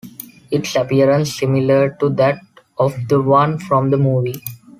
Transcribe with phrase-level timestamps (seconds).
[0.49, 2.39] Its appearance similar to that
[2.79, 4.41] of the one from the movie.